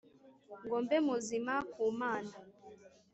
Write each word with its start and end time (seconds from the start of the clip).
ngo 0.65 0.75
mbe 0.83 0.97
muzima 1.07 1.53
ku 1.71 1.81
Mana 1.99 2.33